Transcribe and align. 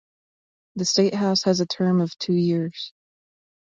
The 0.77 0.85
State 0.85 1.13
House 1.13 1.43
has 1.43 1.59
a 1.59 1.67
term 1.67 2.01
of 2.01 2.17
two 2.17 2.33
years. 2.33 2.91